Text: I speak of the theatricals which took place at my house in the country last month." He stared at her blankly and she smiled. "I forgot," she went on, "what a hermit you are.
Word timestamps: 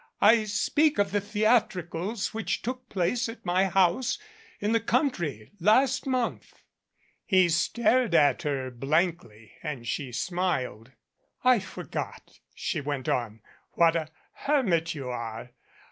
I 0.19 0.45
speak 0.45 0.97
of 0.97 1.11
the 1.11 1.21
theatricals 1.21 2.33
which 2.33 2.63
took 2.63 2.89
place 2.89 3.29
at 3.29 3.45
my 3.45 3.65
house 3.65 4.17
in 4.59 4.71
the 4.71 4.79
country 4.79 5.51
last 5.59 6.07
month." 6.07 6.63
He 7.23 7.49
stared 7.49 8.15
at 8.15 8.41
her 8.41 8.71
blankly 8.71 9.51
and 9.61 9.85
she 9.85 10.11
smiled. 10.11 10.91
"I 11.43 11.59
forgot," 11.59 12.39
she 12.55 12.81
went 12.81 13.07
on, 13.07 13.41
"what 13.73 13.95
a 13.95 14.07
hermit 14.33 14.95
you 14.95 15.07
are. 15.09 15.51